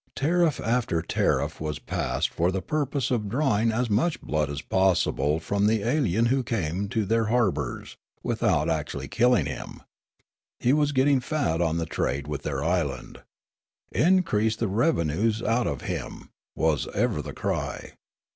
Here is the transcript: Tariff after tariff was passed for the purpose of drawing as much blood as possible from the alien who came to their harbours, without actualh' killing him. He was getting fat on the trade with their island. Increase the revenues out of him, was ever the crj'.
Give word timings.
Tariff 0.15 0.59
after 0.59 1.03
tariff 1.03 1.61
was 1.61 1.77
passed 1.77 2.29
for 2.29 2.51
the 2.51 2.63
purpose 2.63 3.11
of 3.11 3.29
drawing 3.29 3.71
as 3.71 3.87
much 3.87 4.19
blood 4.19 4.49
as 4.49 4.63
possible 4.63 5.39
from 5.39 5.67
the 5.67 5.83
alien 5.87 6.25
who 6.25 6.41
came 6.41 6.89
to 6.89 7.05
their 7.05 7.25
harbours, 7.25 7.97
without 8.23 8.67
actualh' 8.67 9.07
killing 9.11 9.45
him. 9.45 9.83
He 10.59 10.73
was 10.73 10.91
getting 10.91 11.19
fat 11.19 11.61
on 11.61 11.77
the 11.77 11.85
trade 11.85 12.27
with 12.27 12.41
their 12.41 12.63
island. 12.63 13.21
Increase 13.91 14.55
the 14.55 14.67
revenues 14.67 15.43
out 15.43 15.67
of 15.67 15.81
him, 15.81 16.31
was 16.55 16.87
ever 16.95 17.21
the 17.21 17.33
crj'. 17.33 17.91